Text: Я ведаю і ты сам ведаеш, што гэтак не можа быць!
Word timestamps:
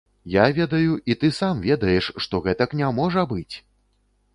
Я 0.35 0.45
ведаю 0.59 0.95
і 1.13 1.17
ты 1.23 1.31
сам 1.41 1.61
ведаеш, 1.69 2.11
што 2.27 2.35
гэтак 2.49 2.69
не 2.81 2.93
можа 3.03 3.31
быць! 3.37 3.55